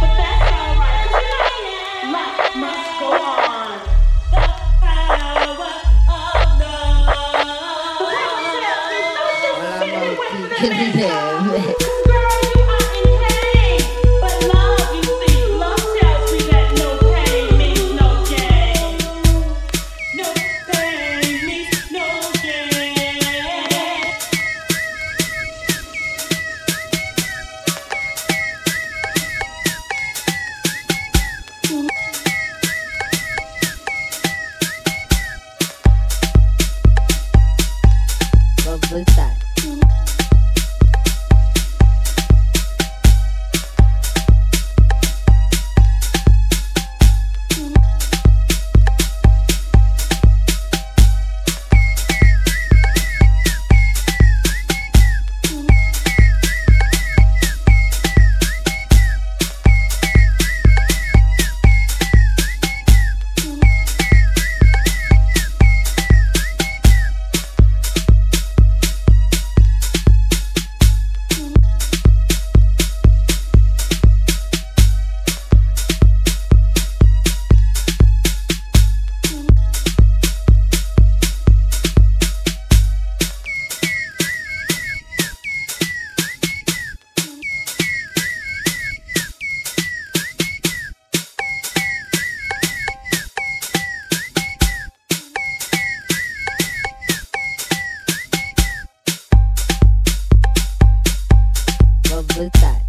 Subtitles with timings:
[102.36, 102.82] with that.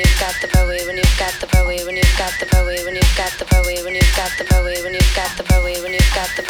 [0.00, 2.94] you've got the poet, when you've got the poet, when you've got the poet, when
[2.96, 5.82] you've got the poet, when you've got the poet, when you've got the poet, when
[5.82, 6.49] you've got the poet, when you've got the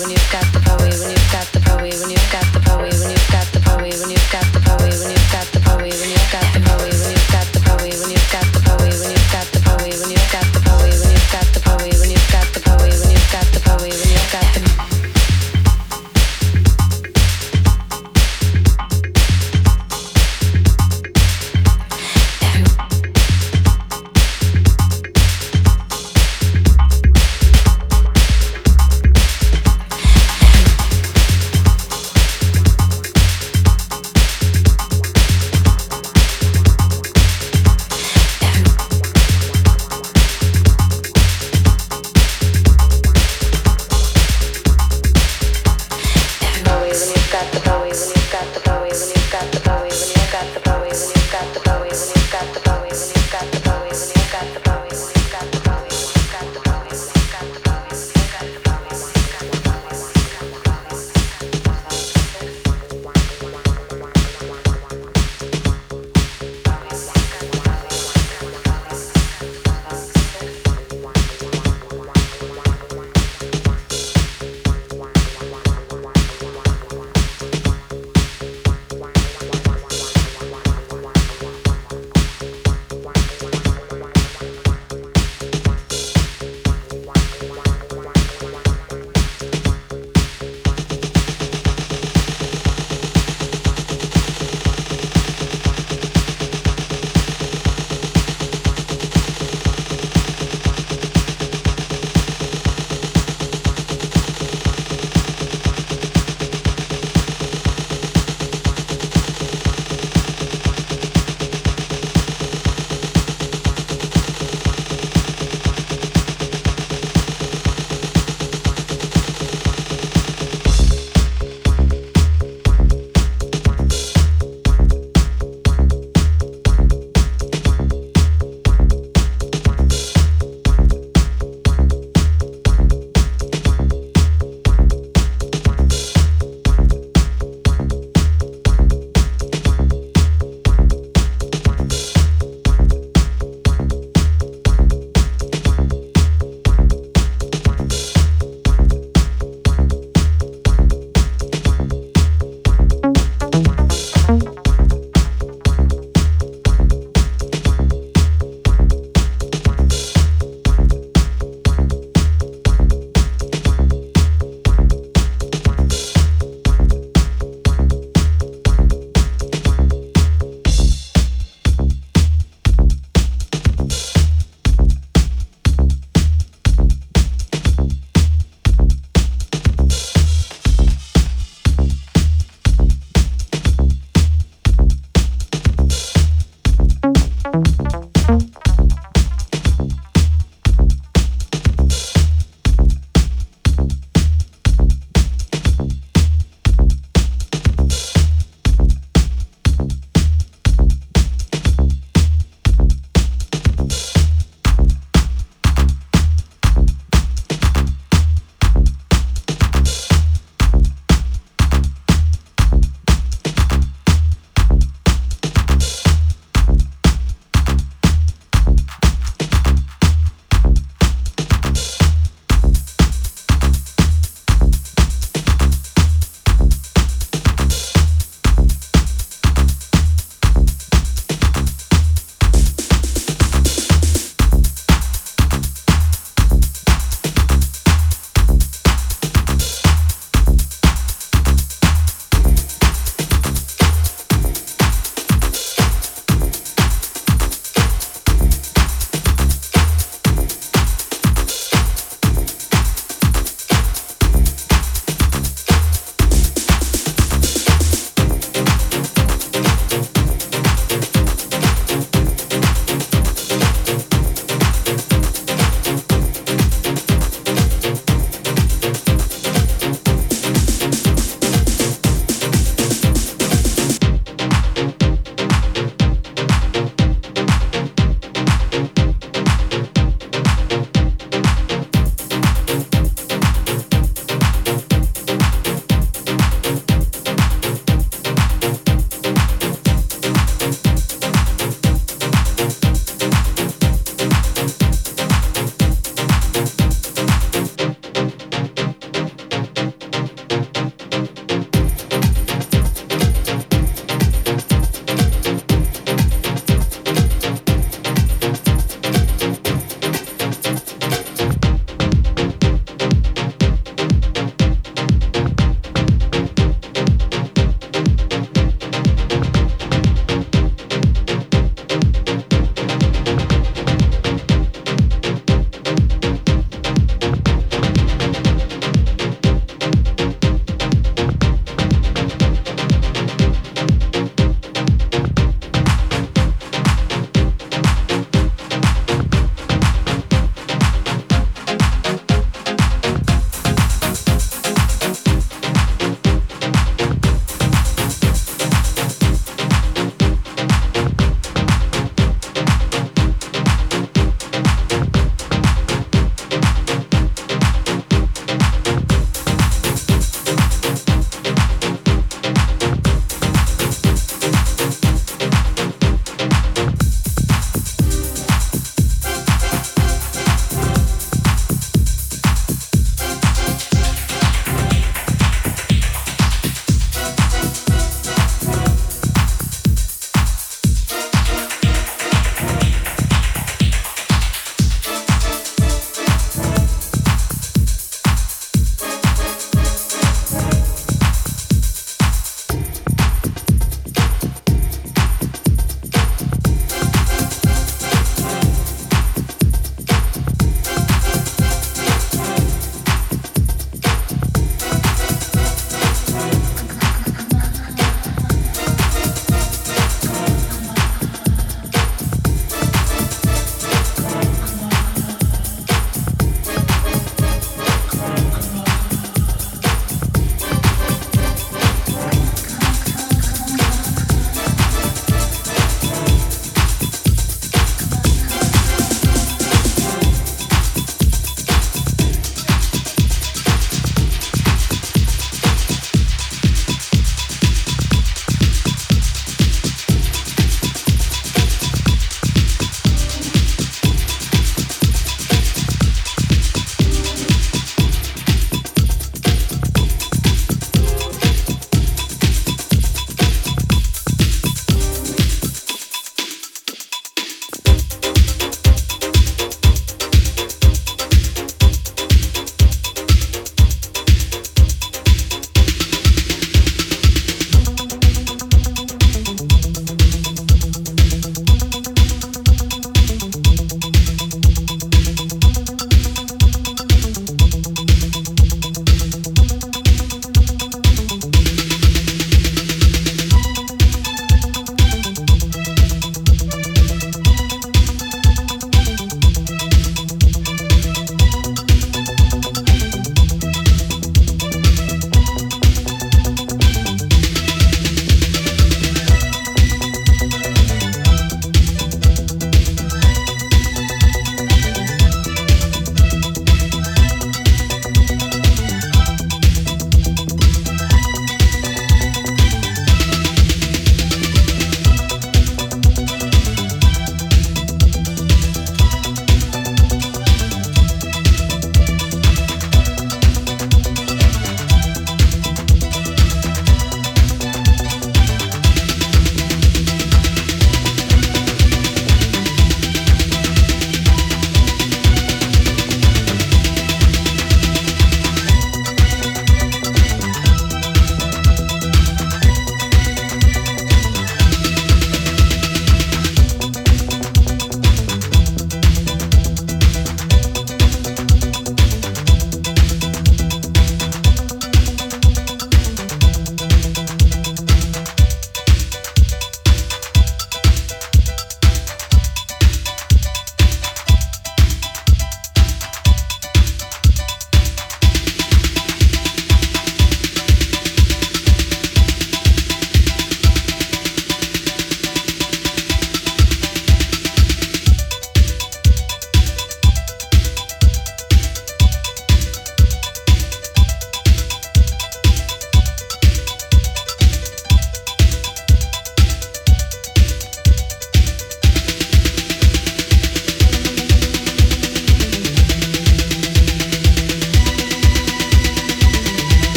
[0.00, 0.47] when you've got